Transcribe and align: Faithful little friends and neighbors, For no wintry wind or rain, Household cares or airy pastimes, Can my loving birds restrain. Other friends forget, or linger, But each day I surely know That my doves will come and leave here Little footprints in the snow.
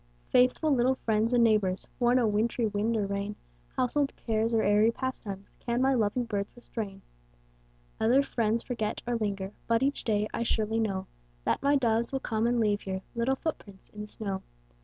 Faithful 0.31 0.71
little 0.73 0.95
friends 0.95 1.31
and 1.31 1.43
neighbors, 1.43 1.87
For 1.99 2.15
no 2.15 2.25
wintry 2.25 2.65
wind 2.65 2.97
or 2.97 3.05
rain, 3.05 3.35
Household 3.77 4.15
cares 4.15 4.51
or 4.51 4.63
airy 4.63 4.89
pastimes, 4.89 5.51
Can 5.59 5.79
my 5.79 5.93
loving 5.93 6.23
birds 6.23 6.51
restrain. 6.55 7.03
Other 7.99 8.23
friends 8.23 8.63
forget, 8.63 9.03
or 9.05 9.15
linger, 9.15 9.51
But 9.67 9.83
each 9.83 10.03
day 10.03 10.27
I 10.33 10.41
surely 10.41 10.79
know 10.79 11.05
That 11.43 11.61
my 11.61 11.75
doves 11.75 12.11
will 12.11 12.19
come 12.19 12.47
and 12.47 12.59
leave 12.59 12.81
here 12.81 13.03
Little 13.13 13.35
footprints 13.35 13.89
in 13.89 14.01
the 14.01 14.07
snow. 14.07 14.41